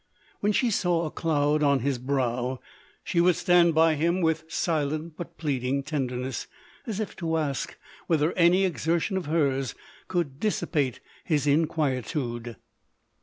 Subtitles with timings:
[0.39, 2.59] When she saw a cloud on his brow,
[3.03, 6.47] she would stand by him with silent but plead ing tenderness,
[6.87, 7.77] as if to ask
[8.07, 9.75] whether any exer tion of hers
[10.07, 12.55] could dissipate his inquietude.